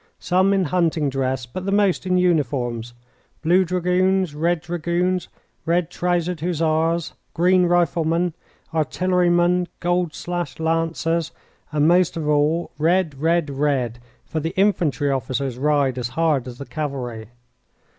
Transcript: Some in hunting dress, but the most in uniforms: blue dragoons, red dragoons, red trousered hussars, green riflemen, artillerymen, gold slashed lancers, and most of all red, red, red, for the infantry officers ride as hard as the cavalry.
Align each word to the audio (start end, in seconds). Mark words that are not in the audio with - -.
Some 0.17 0.51
in 0.51 0.63
hunting 0.63 1.11
dress, 1.11 1.45
but 1.45 1.65
the 1.67 1.71
most 1.71 2.07
in 2.07 2.17
uniforms: 2.17 2.95
blue 3.43 3.63
dragoons, 3.63 4.33
red 4.33 4.59
dragoons, 4.61 5.27
red 5.63 5.91
trousered 5.91 6.39
hussars, 6.39 7.13
green 7.35 7.67
riflemen, 7.67 8.33
artillerymen, 8.73 9.67
gold 9.79 10.15
slashed 10.15 10.59
lancers, 10.59 11.31
and 11.71 11.87
most 11.87 12.17
of 12.17 12.27
all 12.27 12.71
red, 12.79 13.21
red, 13.21 13.51
red, 13.51 13.99
for 14.25 14.39
the 14.39 14.57
infantry 14.57 15.11
officers 15.11 15.59
ride 15.59 15.99
as 15.99 16.07
hard 16.17 16.47
as 16.47 16.57
the 16.57 16.65
cavalry. 16.65 17.27